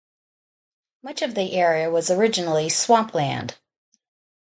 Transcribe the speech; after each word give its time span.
Much 1.03 1.21
of 1.21 1.35
the 1.35 1.53
area 1.55 1.91
was 1.91 2.09
originally 2.09 2.69
swampland. 2.69 3.59